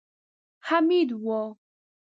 حميد 0.67 1.09
و. 1.23 1.55